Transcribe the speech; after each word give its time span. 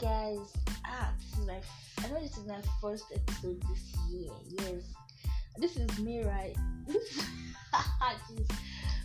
guys. 0.00 0.52
Ah, 0.84 1.12
this 1.18 1.38
is 1.38 1.46
my. 1.46 1.56
F- 1.56 2.04
I 2.04 2.08
know 2.08 2.20
this 2.20 2.36
is 2.36 2.46
my 2.46 2.60
first 2.80 3.04
episode 3.14 3.60
this 3.68 3.96
year. 4.10 4.30
Yes, 4.50 4.82
this 5.58 5.76
is 5.76 5.98
me, 5.98 6.22
right? 6.22 6.54
This. 6.86 7.18
Jeez. 8.30 8.48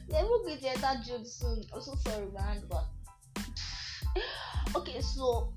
We'll 0.10 0.46
get 0.58 0.76
to 0.76 0.82
that 0.82 1.04
joke 1.06 1.26
soon. 1.26 1.64
I'm 1.74 1.82
so 1.82 1.96
sorry, 1.96 2.28
man, 2.34 2.62
but 2.70 2.86
okay. 4.76 5.02
So 5.02 5.54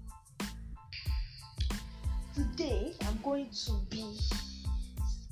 today 2.35 2.95
I'm 3.07 3.19
going 3.23 3.51
to 3.51 3.73
be 3.91 4.17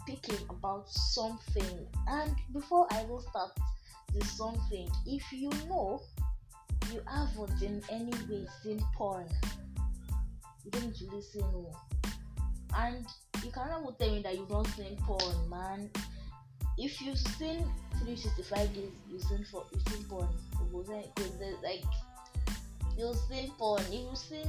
speaking 0.03 0.45
about 0.51 0.91
something, 0.91 1.87
and 2.09 2.35
before 2.53 2.87
I 2.91 3.05
will 3.05 3.23
start 3.23 3.53
this 4.13 4.31
something, 4.33 4.89
if 5.07 5.33
you 5.33 5.51
know 5.69 6.03
you 6.93 7.01
haven't 7.11 7.63
in 7.63 7.83
any 7.91 8.13
way 8.29 8.47
seen 8.63 8.83
porn 8.95 9.27
you 10.65 10.71
don't 10.71 10.85
need 10.87 10.95
to 10.95 11.15
listen 11.15 11.43
oh. 11.43 11.71
and 12.79 13.07
you 13.45 13.51
cannot 13.51 13.83
even 13.83 13.95
tell 13.99 14.11
me 14.11 14.23
that 14.23 14.35
you've 14.37 14.51
not 14.51 14.67
seen 14.69 14.97
porn 15.03 15.51
man. 15.51 15.91
If 16.79 17.01
you've 17.03 17.19
seen 17.19 17.65
365 17.99 18.75
days 18.75 18.91
you've 19.11 19.23
seen 19.23 19.45
for 19.45 19.65
you've 19.73 19.87
seen 19.89 20.05
porn. 20.05 20.29
Like 21.63 21.85
you've 22.97 23.17
seen 23.17 23.51
porn. 23.59 23.83
If 23.83 23.93
you've 23.93 24.19
seen 24.19 24.49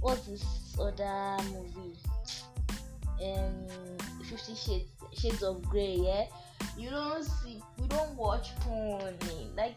what's 0.00 0.26
this 0.26 0.44
other 0.78 1.36
movie? 1.50 1.96
Um 3.22 3.66
50 4.24 4.54
shades 4.54 4.90
shades 5.18 5.42
of 5.42 5.62
gray 5.62 5.96
yeah? 5.96 6.24
You 6.76 6.90
don't 6.90 7.24
see 7.24 7.62
you 7.80 7.88
don't 7.88 8.14
watch 8.16 8.54
porn 8.60 9.14
like 9.56 9.76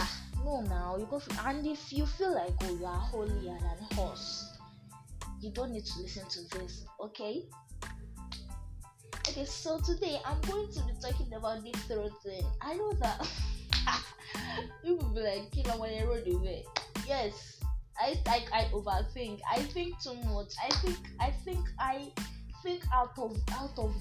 uh, 0.00 0.06
no 0.44 0.62
now. 0.62 0.96
You 0.98 1.06
go 1.10 1.20
and 1.44 1.66
if 1.66 1.92
you 1.92 2.06
feel 2.06 2.34
like 2.34 2.54
oh 2.62 2.74
you 2.74 2.86
are 2.86 2.96
holier 2.96 3.58
than 3.58 3.96
horse 3.96 4.51
you 5.42 5.50
don't 5.50 5.72
need 5.72 5.84
to 5.84 6.00
listen 6.00 6.26
to 6.28 6.58
this 6.58 6.84
okay? 7.00 7.44
Okay 9.28 9.44
so 9.44 9.78
today 9.80 10.18
i'm 10.24 10.40
going 10.42 10.70
to 10.72 10.80
be 10.84 10.92
talking 11.02 11.32
about 11.34 11.64
this 11.64 11.82
throat 11.84 12.12
thing. 12.22 12.44
I 12.60 12.74
know 12.74 12.92
that 12.94 13.28
you 14.84 14.96
will 14.96 15.08
be 15.08 15.20
like 15.20 15.50
killer 15.50 15.78
when 15.78 15.92
i 16.00 16.04
rode 16.04 16.28
away 16.32 16.64
yes 17.06 17.60
i 17.98 18.16
like 18.26 18.50
i 18.52 18.64
overthink. 18.72 19.40
I 19.50 19.58
think 19.60 20.00
too 20.00 20.14
much. 20.24 20.52
I 20.64 20.72
think 20.76 20.98
i 21.20 21.30
think 21.44 21.66
i 21.78 22.12
think 22.62 22.84
out 22.94 23.18
of 23.18 23.36
out 23.52 23.76
of 23.78 23.94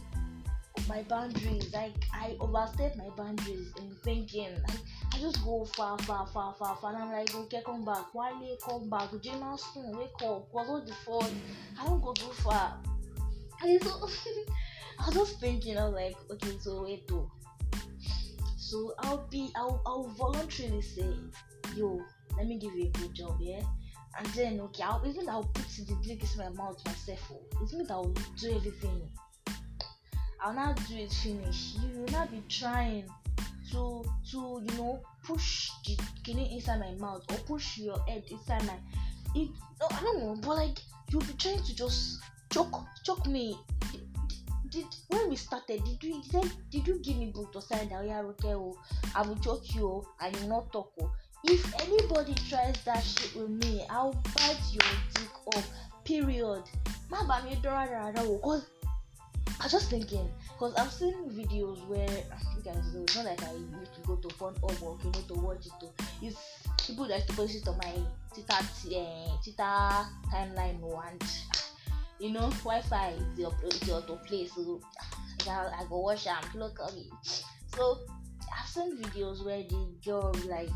my 0.88 1.04
boundaries 1.04 1.74
like 1.74 1.94
i 2.14 2.36
overstep 2.40 2.96
my 2.96 3.10
boundaries 3.16 3.72
in 3.80 3.96
thinking 4.04 4.54
like 4.68 4.80
I 5.14 5.20
just 5.20 5.44
go 5.44 5.66
far, 5.66 5.98
far, 6.00 6.26
far, 6.28 6.56
far, 6.58 6.78
far. 6.78 6.94
And 6.94 7.04
I'm 7.04 7.12
like, 7.12 7.36
okay, 7.36 7.62
come 7.66 7.84
back. 7.84 8.14
Why 8.14 8.32
they 8.40 8.56
come 8.64 8.90
back? 8.90 9.10
Jema 9.10 9.60
soon, 9.60 9.98
wake 9.98 10.10
up. 10.24 10.48
Was 10.54 10.88
the 10.88 10.94
phone? 10.94 11.42
I 11.80 11.86
don't 11.86 12.02
go 12.02 12.14
too 12.14 12.32
far. 12.42 12.78
And 13.62 13.84
so 13.84 13.90
I 15.00 15.08
was 15.08 15.16
just 15.16 15.40
thinking, 15.40 15.78
I 15.78 15.86
was 15.86 15.94
like, 15.94 16.16
okay, 16.32 16.58
so 16.60 16.84
wait 16.84 17.08
though. 17.08 17.30
So 18.58 18.94
I'll 19.00 19.28
be, 19.30 19.52
I'll, 19.56 19.82
I'll 19.86 20.08
voluntarily 20.18 20.82
say, 20.82 21.14
yo, 21.76 22.02
let 22.38 22.48
me 22.48 22.58
give 22.58 22.74
you 22.74 22.86
a 22.86 22.98
good 23.00 23.14
job, 23.14 23.38
yeah. 23.42 23.62
And 24.18 24.28
then 24.28 24.60
okay, 24.62 24.84
I'll 24.84 25.04
even 25.06 25.28
I'll 25.30 25.44
put 25.44 25.68
the 25.68 25.96
drink 26.04 26.24
in 26.24 26.38
my 26.38 26.50
mouth 26.50 26.84
myself. 26.86 27.32
Oh. 27.32 27.64
It 27.64 27.74
means 27.74 27.92
I'll 27.92 28.14
do 28.40 28.56
everything. 28.56 29.10
I'll 30.44 30.54
not 30.54 30.76
do 30.88 30.96
it 30.96 31.12
finish. 31.12 31.76
You 31.76 32.00
will 32.00 32.12
not 32.12 32.32
be 32.32 32.42
trying 32.50 33.06
to 33.72 34.04
to 34.32 34.62
you 34.66 34.78
know 34.78 35.00
push 35.24 35.70
the 35.86 35.98
kidney 36.24 36.54
inside 36.56 36.80
my 36.80 36.94
mouth 36.96 37.24
or 37.32 37.38
push 37.46 37.78
your 37.78 38.00
head 38.08 38.24
inside 38.30 38.64
my 38.66 38.76
it 39.36 39.50
no 39.80 39.88
i 39.92 40.02
don't 40.02 40.20
know 40.20 40.36
but 40.42 40.56
like 40.56 40.80
you'll 41.10 41.22
be 41.22 41.34
trying 41.34 41.64
to 41.64 41.76
just 41.76 42.20
choke 42.52 42.76
choke 43.06 43.26
me. 43.28 43.58
Did, 43.92 44.02
did 44.70 44.86
when 45.08 45.30
we 45.30 45.36
started 45.36 45.84
did 45.86 46.04
you 46.04 46.22
did, 46.32 46.52
did 46.70 46.88
you 46.88 47.00
give 47.00 47.18
me 47.18 47.32
book 47.34 47.54
to 47.54 47.62
sign 47.62 47.88
that 47.90 48.00
oh, 48.02 48.06
yeah 48.06 48.22
okay 48.22 48.56
oh 48.56 48.76
i 49.16 49.22
will 49.22 49.38
choke 49.38 49.74
you 49.76 49.88
oh 49.88 50.08
and 50.22 50.36
you 50.38 50.48
not 50.48 50.72
talk 50.74 50.92
oh. 51.02 51.12
If 51.44 51.74
anybody 51.82 52.36
tries 52.50 52.76
that 52.84 53.04
shit 53.04 53.36
with 53.36 53.50
me 53.50 53.86
i'll 53.90 54.14
bite 54.36 54.60
your 54.72 54.84
dick 55.14 55.56
off 55.56 55.70
period. 56.04 56.64
Má 57.10 57.24
bàa 57.28 57.42
mi 57.44 57.56
dán 57.64 57.88
rárá 57.88 58.22
o 58.24 58.36
oh, 58.36 58.40
cause 58.40 58.66
i 59.62 59.66
was 59.66 59.72
just 59.74 59.90
thinking 59.92 60.28
because 60.48 60.74
i've 60.76 60.92
seen 60.92 61.14
videos 61.30 61.88
where 61.88 62.10
you 62.10 62.64
guys 62.64 62.94
know 62.94 63.02
it's 63.04 63.16
not 63.16 63.26
like 63.26 63.44
i 63.44 63.54
need 63.54 63.88
to 63.94 64.02
go 64.08 64.16
to 64.16 64.28
phone 64.36 64.56
or 64.64 64.70
work 64.82 65.04
you 65.04 65.12
know 65.12 65.22
to 65.28 65.34
watch 65.36 65.68
it 65.68 65.72
though. 65.80 65.94
It's 66.22 66.88
people 66.88 67.08
that 67.08 67.28
to 67.28 67.34
post 67.34 67.56
it 67.56 67.68
on 67.68 67.78
my 67.78 67.94
twitter 68.34 68.54
uh, 68.54 69.38
twitter 69.44 70.08
timeline 70.34 70.82
and 71.08 71.24
you 72.20 72.32
know 72.32 72.50
wi-fi 72.64 73.10
is 73.12 73.40
your 73.40 73.54
is 73.68 73.88
your 73.88 74.02
to 74.02 74.16
play 74.26 74.48
so 74.48 74.82
I, 75.48 75.86
go 75.90 76.00
watch 76.00 76.26
them, 76.26 76.36
look 76.56 76.80
at 76.80 76.86
locally 76.86 77.12
so 77.76 78.00
i've 78.60 78.68
seen 78.68 78.98
videos 78.98 79.46
where 79.46 79.62
the 79.62 79.88
girl 80.04 80.34
like 80.48 80.70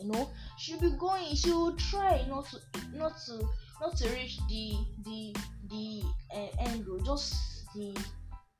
you 0.00 0.10
know 0.10 0.30
she'll 0.58 0.80
be 0.80 0.90
going 0.98 1.34
she 1.36 1.52
will 1.52 1.76
try 1.76 2.24
not 2.28 2.48
to 2.50 2.58
not 2.92 3.16
to 3.26 3.48
not 3.80 3.96
to 3.98 4.08
reach 4.10 4.38
the 4.48 4.74
the 5.04 5.36
the 5.68 6.02
uh, 6.34 6.48
end 6.58 6.86
road 6.88 7.04
just 7.04 7.49
the 7.74 7.94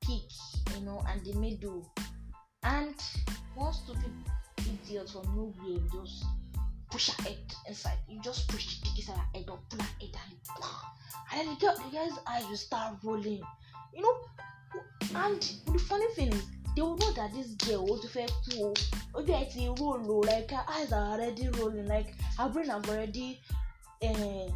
peak 0.00 0.31
you 0.75 0.84
know 0.84 1.03
and 1.09 1.25
the 1.25 1.34
middle. 1.34 1.91
And 2.62 2.94
one 3.54 3.72
stupid 3.72 4.12
idiot 4.59 5.10
from 5.10 5.26
nowhere 5.34 5.81
just 5.93 6.25
push 6.91 7.10
her 7.10 7.22
head 7.22 7.38
inside. 7.69 7.99
You 8.09 8.20
just 8.20 8.49
push 8.49 8.81
the 8.81 8.88
inside 8.97 9.16
her 9.16 9.26
head 9.34 9.49
or 9.49 9.59
pull 9.69 9.81
her 9.81 9.94
head 10.00 10.16
and 10.25 10.37
and 11.32 11.49
then 11.49 11.54
the 11.54 11.60
girl 11.60 11.76
the 11.76 11.97
guy's 11.97 12.19
eyes 12.26 12.49
will 12.49 12.56
start 12.56 12.94
rolling. 13.03 13.43
You 13.94 14.03
know 14.03 14.16
and 15.15 15.43
the 15.66 15.78
funny 15.78 16.06
thing 16.15 16.32
is 16.32 16.44
they 16.76 16.82
will 16.82 16.97
know 16.97 17.12
that 17.12 17.32
this 17.34 17.49
girl 17.66 17.99
ti 17.99 18.09
fẹ́ 18.09 18.28
kú 18.43 18.53
o. 18.66 18.75
Ojú 19.19 19.32
ẹ̀ 19.41 19.78
roll 19.78 20.22
like 20.22 20.50
her 20.50 20.65
eyes 20.69 20.93
are 20.93 21.06
already 21.12 21.49
rolling 21.59 21.88
like 21.88 22.15
her 22.38 22.49
brain 22.49 22.69
have 22.69 22.88
already 22.88 23.41
uh, 24.03 24.47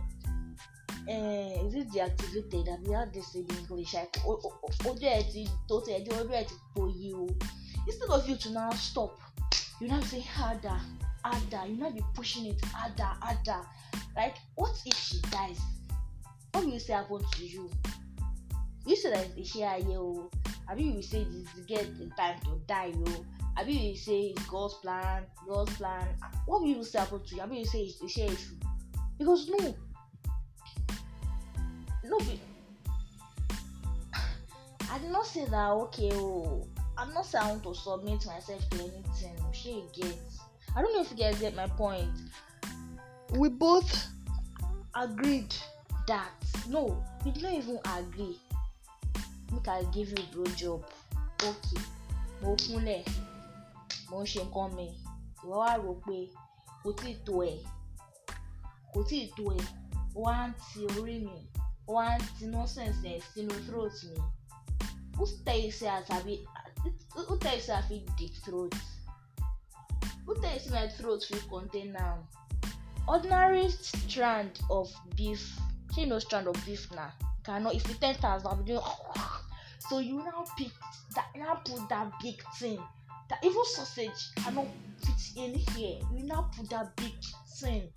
uh, 1.09 1.66
is 1.66 1.75
it 1.75 1.88
deactivated 1.92 2.66
àbí 2.75 2.92
how 2.97 3.04
they 3.12 3.20
say 3.20 3.41
in 3.41 3.56
english? 3.59 3.92
Like 3.94 4.19
ojú 4.25 5.04
ẹ̀ 5.16 5.22
ti 5.32 5.42
tó 5.69 5.81
ti 5.84 5.91
ẹ̀ 5.97 6.04
di 6.04 6.10
ojú 6.19 6.32
ẹ̀ 6.41 6.47
ti 6.48 6.54
poyi 6.75 7.12
o. 7.15 7.26
Instead 7.87 8.10
of 8.16 8.28
you 8.28 8.37
to 8.37 8.48
now 8.50 8.70
stop 8.72 9.12
you 9.81 9.88
now 9.88 10.00
say 10.00 10.20
harder 10.20 10.78
harder 11.25 11.62
you 11.69 11.76
now 11.76 11.91
be 11.91 12.03
pushing 12.14 12.47
it 12.47 12.60
harder 12.72 13.10
harder 13.25 13.60
like 14.16 14.37
what 14.54 14.72
if 14.87 14.97
she 14.97 15.20
dies? 15.31 15.60
What 16.53 16.64
will 16.64 16.72
you 16.72 16.81
say 16.81 16.93
happen 16.94 17.20
to 17.37 17.44
you? 17.44 17.70
You 18.87 18.97
say 18.97 19.10
that 19.10 19.37
iṣẹ́ 19.37 19.69
ayé 19.76 19.97
o 19.98 20.31
abi 20.69 20.82
you 20.84 21.03
say 21.03 21.25
this 21.25 21.48
get 21.66 21.87
the 21.98 22.06
time 22.16 22.38
to 22.44 22.53
die 22.66 22.93
o 23.06 23.25
abi 23.56 23.72
you 23.72 23.97
say 23.97 24.32
it's 24.32 24.47
God's 24.47 24.75
plan 24.82 25.25
God's 25.48 25.75
plan? 25.76 26.06
What 26.47 26.62
will 26.62 26.69
you 26.69 26.84
say 26.84 26.98
happen 27.00 27.20
to 27.25 27.34
you? 27.37 27.43
Abi 27.43 27.56
you 27.59 27.66
say 27.66 27.82
it's 27.84 28.00
iṣẹ́ 28.00 28.28
èṣù 28.31 28.54
because 29.19 29.48
no 29.48 29.75
be 32.10 32.41
I 34.91 34.98
did 34.98 35.10
not 35.10 35.26
say 35.26 35.44
that 35.47 35.70
okay 35.70 36.10
o 36.15 36.66
I'm 36.97 37.12
not 37.12 37.26
saying 37.26 37.44
I 37.44 37.50
want 37.50 37.62
to 37.65 37.75
submit 37.75 38.26
myself 38.26 38.69
to 38.70 38.76
anything 38.81 39.34
o 39.41 39.53
shey 39.53 39.82
get 39.92 40.16
I 40.76 40.82
don't 40.82 40.93
know 40.94 41.00
if 41.03 41.10
you 41.10 41.16
guys 41.16 41.38
get 41.41 41.54
my 41.54 41.66
point. 41.69 42.09
We 43.31 43.49
both 43.49 44.08
agreed 44.94 45.55
that 46.06 46.31
no 46.69 47.02
we 47.25 47.31
didn't 47.31 47.55
even 47.55 47.78
agree. 47.96 48.38
Make 49.52 49.69
i 49.69 49.82
give 49.93 50.11
you 50.11 50.25
blow 50.32 50.46
job. 50.56 50.84
Okay 51.43 51.81
mo 52.43 52.56
kúnlẹ̀. 52.56 53.02
Mo 54.11 54.17
ń 54.23 54.26
ṣe 54.32 54.43
nǹkan 54.44 54.69
mi. 54.76 54.87
Ìwọ 55.43 55.55
wá 55.62 55.70
rò 55.82 55.93
pé 56.05 56.17
kò 56.82 56.88
tí 56.99 57.08
ì 57.12 57.19
tó 57.26 57.34
ẹ̀. 57.50 57.58
Kò 58.93 59.00
tí 59.08 59.17
ì 59.25 59.32
tó 59.37 59.44
ẹ̀. 59.56 59.64
Wá 60.23 60.34
ń 60.49 60.52
ti 60.67 60.81
orí 60.99 61.17
mi 61.26 61.37
ó 61.88 61.94
nọ́sẹ̀nsì 62.52 63.08
ẹ̀ 63.14 63.22
sínú 63.31 63.54
throat 63.66 63.96
mi. 64.08 64.19
Who 65.16 65.25
tell 65.44 65.60
you 65.64 65.70
say 65.70 65.88
i 65.88 66.02
sabi 66.08 66.34
who 67.14 67.36
tell 67.38 67.54
you 67.56 67.62
say 67.66 67.75
i 67.75 67.82
fit 67.88 68.04
dig 68.19 68.34
throat. 68.44 68.75
Who 70.26 70.34
tell 70.40 70.54
you 70.54 70.60
say 70.60 70.70
my 70.70 70.88
throat 70.96 71.22
fit 71.28 71.44
contain 71.48 71.96
am 71.96 72.19
ordinary 73.06 73.69
strand 73.70 74.52
of 74.70 74.88
beef. 75.16 75.42
Shey 75.94 76.02
you 76.02 76.06
know 76.08 76.19
strand 76.19 76.48
of 76.48 76.56
beef 76.66 76.90
na? 76.96 77.10
Cannot 77.44 77.75
if 77.75 77.87
you 77.88 77.94
ten 77.94 78.14
thousand 78.14 78.50
i 78.50 78.54
be 78.62 78.78
so 79.88 79.98
you 79.98 80.16
now 80.19 80.44
pick 80.58 80.72
that 81.14 81.26
you 81.34 81.40
now 81.42 81.54
put 81.64 81.88
that 81.88 82.10
big 82.22 82.42
thing. 82.58 82.80
That 83.28 83.44
even 83.44 83.64
sausage 83.64 84.20
cannot 84.37 84.66
fit 85.02 85.22
in 85.37 85.54
here. 85.54 85.98
You 86.14 86.25
now 86.25 86.50
put 86.56 86.69
that 86.70 86.96
big 86.96 87.14
thing 87.60 87.88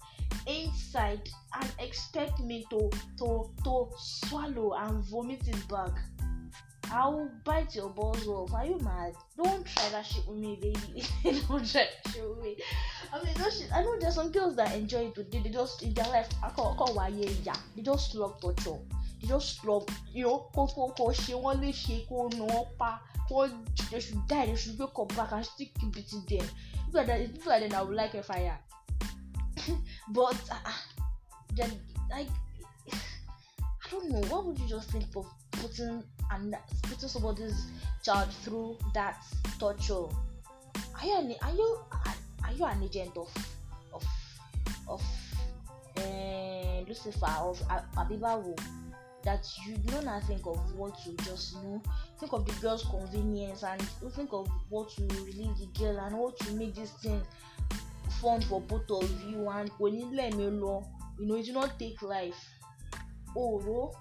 inside 0.45 1.29
and 1.59 1.71
expect 1.79 2.39
me 2.39 2.65
to 2.69 2.89
to 3.17 3.49
to 3.63 3.87
swallow 3.97 4.73
and 4.73 5.03
vomit 5.05 5.47
it 5.47 5.67
back 5.67 5.91
I'll 6.91 7.29
bite 7.43 7.75
your 7.75 7.89
balls 7.89 8.27
off. 8.27 8.53
Are 8.53 8.65
you 8.65 8.79
mad? 8.79 9.13
Don't 9.35 9.65
try 9.65 9.89
that 9.89 10.05
shit 10.05 10.25
with 10.27 10.37
me, 10.37 10.57
baby. 10.61 11.03
don't 11.47 11.69
try 11.69 11.83
that 11.83 12.13
shit 12.13 12.29
with 12.29 12.39
me. 12.39 12.57
I 13.11 13.23
mean, 13.23 13.33
that 13.35 13.51
shit, 13.51 13.69
I 13.73 13.83
know 13.83 13.99
there's 13.99 14.15
some 14.15 14.31
girls 14.31 14.55
that 14.55 14.73
enjoy 14.73 15.07
it, 15.07 15.15
but 15.15 15.31
they, 15.31 15.39
just 15.49 15.83
in 15.83 15.93
their 15.93 16.05
life. 16.05 16.29
I 16.43 16.49
call 16.49 16.75
why 16.93 17.09
yeah, 17.09 17.53
they 17.75 17.81
just 17.81 18.15
love 18.15 18.39
torture. 18.39 18.79
They 19.21 19.27
just 19.27 19.65
love, 19.65 19.85
you 20.13 20.23
know, 20.25 20.49
ko 20.53 20.67
ko 20.67 21.11
she 21.11 21.33
one 21.33 21.59
day 21.59 21.71
she 21.71 22.05
ko 22.07 22.29
no 22.35 22.67
pa, 22.77 23.01
ko 23.27 23.49
they 23.91 23.99
should 23.99 24.25
die. 24.27 24.45
They 24.45 24.55
should 24.55 24.79
wake 24.79 24.97
up 24.97 25.15
back 25.15 25.31
and 25.31 25.45
still 25.45 25.67
keep 25.79 25.93
beating 25.93 26.23
them. 26.29 26.47
People 26.85 26.93
like 26.93 27.07
that, 27.07 27.33
people 27.33 27.51
like 27.51 27.69
that, 27.69 27.77
I 27.77 27.81
would 27.81 27.95
like 27.95 28.13
a 28.13 28.23
fire. 28.23 28.57
But 30.09 30.37
uh, 30.51 30.71
then 31.55 31.71
like 32.09 32.27
I 32.91 33.89
don't 33.91 34.09
know. 34.09 34.21
What 34.29 34.45
would 34.45 34.59
you 34.59 34.67
just 34.67 34.91
think 34.91 35.05
of 35.15 35.25
putting 35.51 36.03
and 36.31 36.55
putting 36.83 37.09
somebody's 37.09 37.67
child 38.03 38.31
through 38.43 38.77
that 38.93 39.23
torture? 39.59 40.05
Are 40.99 41.05
you 41.05 41.17
an, 41.17 41.35
are 41.41 41.51
you 41.51 41.79
are 42.43 42.53
you 42.53 42.65
an 42.65 42.83
agent 42.83 43.15
of 43.17 43.29
of 43.93 44.05
of 44.87 45.03
uh, 45.97 46.81
Lucifer 46.87 47.25
of 47.25 47.59
Abibawo 47.95 48.57
that 49.23 49.45
you 49.65 49.75
do 49.77 50.01
not 50.03 50.23
think 50.23 50.45
of 50.45 50.73
what 50.75 50.93
you 51.05 51.13
just 51.25 51.55
know 51.55 51.81
think 52.19 52.31
of 52.31 52.45
the 52.45 52.53
girl's 52.61 52.85
convenience 52.85 53.63
and 53.63 53.81
think 54.15 54.31
of 54.31 54.47
what 54.69 54.89
to 54.89 55.01
relieve 55.25 55.57
the 55.57 55.67
girl 55.77 55.97
and 55.99 56.17
what 56.17 56.37
to 56.39 56.53
make 56.53 56.73
this 56.75 56.91
thing 56.91 57.21
fun 58.11 58.41
for 58.41 58.61
both 58.61 58.89
of 58.91 59.09
you 59.23 59.49
and 59.49 59.69
you 59.79 60.09
let 60.13 60.33
me 60.35 60.49
know 60.49 60.85
you 61.19 61.25
know 61.27 61.35
it 61.35 61.45
do 61.45 61.53
not 61.53 61.79
take 61.79 62.01
life. 62.01 62.47
Oro 63.35 63.91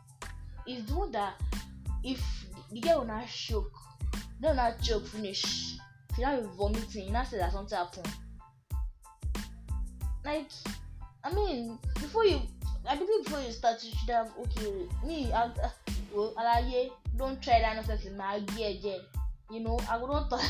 is 0.66 0.84
the 0.86 0.94
one 0.94 1.12
that 1.12 1.34
if 2.04 2.22
the 2.72 2.80
girl 2.80 3.04
not 3.04 3.26
choke 3.26 3.72
they 4.40 4.48
will 4.48 4.54
not 4.54 4.80
choke 4.80 5.06
finish 5.06 5.76
she 6.14 6.22
now 6.22 6.40
be 6.40 6.46
vomiting 6.56 7.06
you 7.06 7.12
now 7.12 7.24
say 7.24 7.38
that 7.38 7.52
something 7.52 7.76
happen. 7.76 8.02
Like 10.24 10.50
i 11.26 11.34
mean 11.34 11.78
before 11.94 12.24
you 12.24 12.40
i 12.88 12.94
believe 12.94 13.24
before 13.24 13.40
you 13.40 13.50
start 13.50 13.82
you 13.82 13.90
should 13.98 14.10
have 14.10 14.30
okay 14.38 14.86
me 15.04 15.32
i 15.32 15.50
well 16.14 16.32
alaye 16.38 16.90
don 17.16 17.38
try 17.40 17.60
that 17.60 17.74
nonsense 17.76 18.04
in 18.04 18.16
my 18.16 18.38
gear 18.54 18.70
again 18.70 19.00
you 19.50 19.60
know 19.60 19.78
i 19.90 19.98
go 19.98 20.06
don 20.12 20.28
talk 20.28 20.40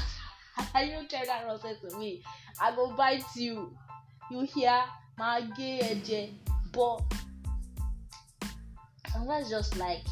alaye 0.58 0.92
don 0.92 1.08
try 1.08 1.24
that 1.26 1.46
nonsense 1.46 1.78
to 1.88 1.98
me. 1.98 2.22
I 2.60 2.74
go 2.74 2.94
bite 2.96 3.24
you. 3.36 3.72
You 4.30 4.40
hear? 4.42 4.82
My 5.18 5.40
gay 5.56 5.80
ẹjẹ 5.80 6.30
but 6.72 7.00
sometimes 9.12 9.48
just 9.48 9.76
like 9.78 10.04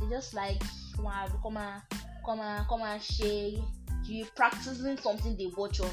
they 0.00 0.06
just 0.08 0.32
like 0.34 0.62
on 0.98 1.28
come 1.42 1.56
on 1.58 1.82
come 2.24 2.40
on 2.40 2.64
come 2.68 2.80
on 2.82 2.98
share 3.00 3.50
you 4.04 4.24
practicing 4.34 4.96
something 4.96 5.36
they 5.36 5.50
watch 5.56 5.80
on 5.80 5.90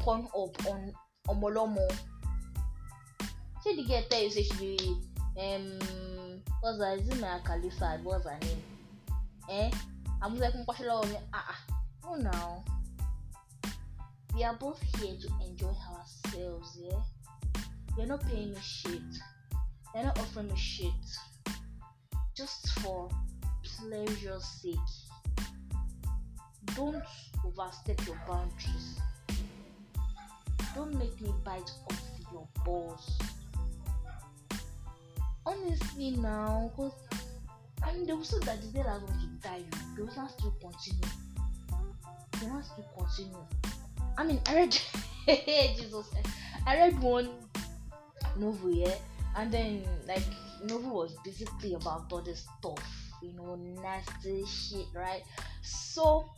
Pornhub 0.00 0.52
on 0.68 0.92
Omolomo 1.28 1.86
say 3.62 3.76
the 3.76 3.84
girl 3.84 4.02
tell 4.10 4.22
you 4.22 4.30
say 4.30 4.42
she 4.42 4.76
um 5.38 5.78
what's 6.60 6.78
that 6.78 6.98
is 6.98 7.08
it 7.08 7.20
Mia 7.20 7.40
Khalifa? 7.44 8.00
What's 8.02 8.24
her 8.24 8.38
name? 8.42 8.62
Eh? 9.48 9.70
Amusekun 10.22 10.64
kwashe 10.66 10.84
lọ́wọ́ 10.84 11.06
mi. 11.08 11.16
Ah 11.32 11.56
ah 12.04 12.16
no 12.16 12.64
we 14.34 14.44
are 14.44 14.56
both 14.56 14.80
here 14.98 15.16
to 15.20 15.28
enjoy 15.46 15.74
ourselves 15.92 16.78
yeah 16.80 17.02
you're 17.96 18.06
not 18.06 18.24
paying 18.26 18.50
me 18.50 18.58
shit 18.62 19.02
You're 19.94 20.04
not 20.04 20.18
offering 20.20 20.46
me 20.46 20.56
shit 20.56 20.92
just 22.36 22.68
for 22.80 23.08
pleasure's 23.64 24.44
sake. 24.44 24.76
Don't 26.76 27.02
overstep 27.44 28.06
your 28.06 28.16
boundaries. 28.26 29.00
Don't 30.74 30.94
make 30.94 31.20
me 31.20 31.34
bite 31.44 31.70
off 31.90 32.02
your 32.32 32.46
balls. 32.64 33.18
Honestly, 35.44 36.12
now, 36.12 36.70
because 36.70 36.92
I 37.82 37.92
mean, 37.92 38.06
they 38.06 38.12
will 38.12 38.24
say 38.24 38.38
that 38.44 38.62
the 38.62 38.68
day 38.68 38.80
are 38.80 39.00
going 39.00 39.18
to 39.18 39.48
die, 39.48 39.62
they 39.96 40.02
will 40.02 40.10
still 40.10 40.54
continue. 40.60 41.29
They 42.76 42.82
will 42.82 43.04
not 43.04 43.16
continue. 43.16 43.46
I 44.18 44.24
mean, 44.24 44.40
I 44.46 44.54
read 44.54 44.78
Jesus. 45.26 46.10
I 46.66 46.76
read 46.76 47.00
one 47.00 47.30
novel, 48.36 48.72
yeah 48.72 48.94
and 49.36 49.52
then 49.52 49.82
like 50.06 50.22
novel 50.64 50.90
was 50.90 51.16
basically 51.24 51.74
about 51.74 52.12
all 52.12 52.22
this 52.22 52.46
stuff 52.58 52.82
you 53.22 53.32
know 53.34 53.56
nasty 53.82 54.44
shit 54.46 54.86
right 54.94 55.22
so 55.62 56.28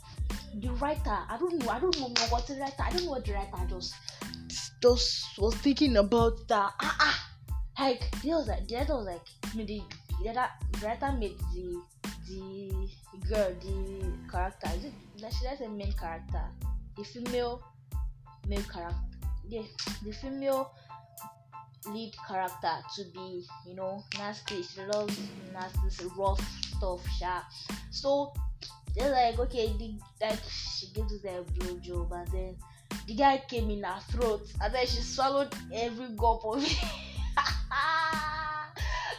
the 0.56 0.68
writer 0.72 1.18
i 1.28 1.36
don't 1.38 1.58
know 1.58 1.70
i 1.70 1.78
don't 1.78 1.98
know 1.98 2.08
what 2.28 2.46
the 2.46 2.54
writer 2.54 2.82
i 2.82 2.90
don't 2.90 3.04
know 3.04 3.10
what 3.10 3.24
the 3.24 3.32
writer 3.32 3.50
just 3.68 3.94
just 4.80 5.38
was 5.38 5.54
thinking 5.56 5.96
about 5.96 6.36
that 6.48 6.72
ah 6.80 6.96
ah 7.00 7.28
like 7.78 8.02
was 8.24 8.48
like 8.48 8.66
the 8.68 8.76
writer 8.76 8.94
was 8.94 9.06
like 9.06 9.54
you 9.54 9.64
the, 9.64 9.82
the, 10.22 10.32
the 10.32 10.86
writer 10.86 11.12
made 11.12 11.38
the 11.54 11.80
the 12.28 12.88
girl 13.28 13.52
the 13.60 14.12
character 14.30 14.68
is 14.76 14.84
it 14.84 14.92
should 15.18 15.66
i 15.66 15.68
main 15.68 15.92
character? 15.92 16.42
The 16.96 17.04
female 17.04 17.62
male 18.48 18.62
character 18.62 18.96
yeah 19.48 19.62
the 20.04 20.12
female 20.12 20.72
lead 21.86 22.14
character 22.28 22.74
to 22.96 23.04
be 23.12 23.44
you 23.66 23.74
know 23.74 24.04
nasty 24.18 24.62
she 24.62 24.80
loves 24.82 25.18
nasty 25.52 26.06
rough 26.16 26.40
stuff 26.76 27.06
sha. 27.18 27.42
So 27.90 28.32
they're 28.94 29.10
like 29.10 29.38
okay 29.38 29.72
the 29.78 29.94
like 30.20 30.38
she 30.50 30.86
gives 30.94 31.24
a 31.24 31.44
blowjob 31.54 32.12
and 32.12 32.28
then 32.28 32.56
the 33.06 33.14
guy 33.14 33.42
came 33.48 33.70
in 33.70 33.82
her 33.82 34.00
throat 34.10 34.46
and 34.60 34.74
then 34.74 34.86
she 34.86 35.00
swallowed 35.00 35.54
every 35.72 36.08
gulp 36.16 36.44
of 36.44 36.62
it. 36.62 36.78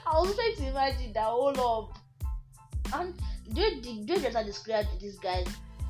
I 0.06 0.20
was 0.20 0.36
trying 0.36 0.56
to 0.56 0.68
imagine 0.68 1.14
that 1.14 1.24
whole 1.24 1.60
up 1.60 1.98
and 2.94 3.14
the 3.50 3.80
the 3.82 4.04
the 4.06 4.20
just 4.32 4.46
described 4.46 4.90
this 5.02 5.18
guy's 5.20 5.48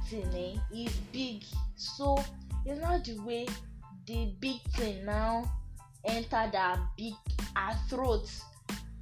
thing 0.09 0.27
eh? 0.35 0.57
Is 0.75 0.95
big. 1.11 1.43
So 1.75 2.17
it's 2.65 2.81
not 2.81 3.03
the 3.03 3.17
way 3.19 3.47
the 4.07 4.33
big 4.39 4.61
thing 4.75 5.05
now 5.05 5.49
enter 6.05 6.49
their 6.51 6.77
big 6.97 7.13
her 7.55 7.75
throat 7.89 8.29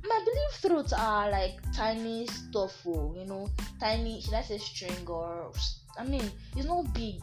I 0.04 0.26
believe 0.26 0.52
throats 0.62 0.94
are 0.94 1.30
like 1.32 1.60
tiny 1.74 2.28
stuff 2.28 2.76
oh 2.88 3.16
you 3.18 3.26
know? 3.26 3.50
Tiny 3.80 4.22
should 4.22 4.34
I 4.34 4.42
say 4.42 4.58
string 4.58 5.08
or 5.08 5.52
I 5.98 6.04
mean 6.06 6.30
it's 6.56 6.66
not 6.68 6.94
big. 6.94 7.22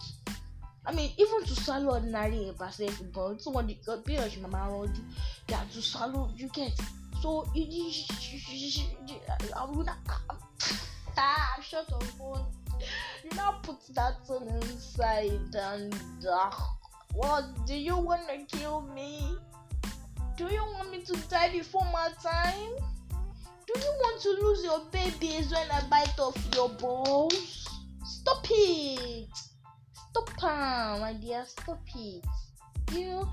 I 0.87 0.95
mean 0.95 1.11
even 1.19 1.45
to 1.45 1.55
swallow 1.55 1.95
ordinary 1.95 2.51
eba 2.51 2.73
sef 2.73 3.03
gan 3.13 3.39
someone 3.39 3.67
bí 3.67 4.15
ọ̀sẹ̀ 4.17 4.41
mama 4.41 4.69
rọjú 4.73 5.03
they 5.47 5.57
have 5.57 5.71
to 5.73 5.83
swallow 5.83 6.31
you 6.37 6.49
get. 6.49 6.73
So 7.23 7.45
you 7.55 7.65
you 7.67 7.91
you 8.71 9.85
ah 9.97 10.48
up 11.75 12.03
phone 12.05 12.47
you 13.25 13.31
now 13.37 13.59
put 13.63 13.77
that 13.95 14.17
on 14.29 14.47
inside 14.49 15.55
and 15.55 15.95
uh, 16.31 16.51
what 17.15 17.45
do 17.67 17.75
you 17.75 17.97
wanna 17.97 18.45
kill 18.47 18.83
me. 18.83 19.37
Do 20.37 20.45
you 20.45 20.63
want 20.75 20.93
me 20.93 21.03
to 21.03 21.17
die 21.29 21.51
before 21.51 21.85
my 21.93 22.11
time? 22.23 22.77
Do 23.67 23.75
you 23.77 23.93
want 24.01 24.23
to 24.23 24.29
lose 24.31 24.65
your 24.65 24.81
babies 24.93 25.51
when 25.53 25.71
I 25.71 25.83
bite 25.89 26.19
off 26.19 26.37
your 26.55 26.69
balls? 26.69 27.67
Stop 28.05 28.47
it! 28.49 29.29
Stop 30.11 30.31
my 30.43 31.13
dear, 31.21 31.45
stop 31.45 31.81
it. 31.95 32.25
You 32.93 33.29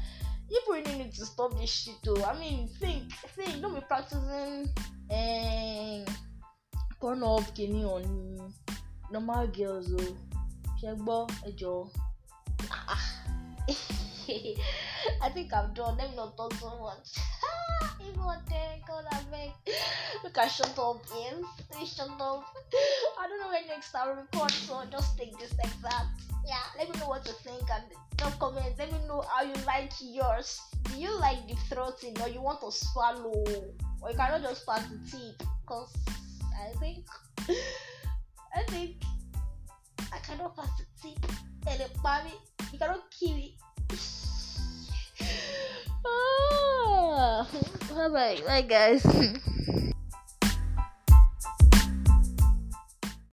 you 0.50 0.62
really 0.70 0.98
need 0.98 1.14
to 1.14 1.26
stop 1.26 1.58
this 1.60 1.70
shit 1.70 1.96
though. 2.04 2.24
I 2.24 2.38
mean 2.40 2.68
think 2.80 3.14
think 3.36 3.62
don't 3.62 3.76
be 3.76 3.82
practicing 3.82 4.70
um 5.12 6.06
porn 7.06 7.22
up 7.22 7.54
kini 7.54 7.84
on 7.86 8.02
normal 9.12 9.46
girls 9.58 9.88
though. 9.94 10.16
Ṣé 10.82 10.92
gbọ́ 11.02 11.20
ẹjọ́? 11.50 11.78
Ah. 12.72 13.04
I 15.26 15.30
think 15.34 15.54
I'm 15.54 15.68
done. 15.76 15.98
Let 15.98 16.10
me 16.10 16.16
not 16.16 16.36
talk 16.36 16.54
so 16.56 16.70
much. 16.86 17.10
Even 18.08 18.40
there, 18.50 18.76
God, 18.88 19.06
I 19.12 19.22
beg. 19.32 19.52
Look, 20.24 20.38
I 20.46 20.48
shut 20.48 20.78
up, 20.86 20.98
yes. 21.14 21.46
Please 21.70 21.94
shut 21.96 22.10
up. 22.30 22.42
I 23.20 23.24
don't 23.30 23.40
know 23.42 23.52
when 23.54 23.68
next 23.68 23.94
I'll 23.94 24.16
record, 24.22 24.52
so 24.66 24.82
just 24.96 25.16
take 25.20 25.38
this 25.38 25.54
like 25.62 25.78
that. 25.86 26.06
Yeah, 26.50 26.66
let 26.78 26.90
me 26.90 27.00
know 27.00 27.10
what 27.14 27.24
you 27.28 27.36
think 27.46 27.70
and 27.76 27.86
drop 28.18 28.34
comments. 28.40 28.80
Let 28.80 28.92
me 28.92 29.00
know 29.08 29.22
how 29.30 29.44
you 29.50 29.58
like 29.74 29.94
yours. 30.02 30.60
Do 30.86 30.94
you 31.06 31.14
like 31.20 31.42
the 31.48 31.56
throating 31.70 32.16
or 32.24 32.30
you 32.36 32.42
want 32.42 32.62
to 32.62 32.72
swallow? 32.72 33.46
Or 34.02 34.10
you 34.10 34.18
cannot 34.18 34.42
just 34.42 34.66
pass 34.66 34.84
the 34.90 34.98
teeth? 35.10 35.38
Because 35.62 35.94
I 36.56 36.74
think, 36.80 37.06
I 38.56 38.64
think 38.68 39.04
I 40.12 40.18
cannot 40.20 40.56
teeth. 41.02 41.18
And 41.68 41.80
the 41.80 41.90
you 42.72 42.80
cannot 42.80 43.04
kill 43.12 43.38
it. 43.38 43.54
ah, 46.06 47.48
bye 47.90 48.10
bye, 48.10 48.42
bye 48.46 48.62
guys. 48.62 49.06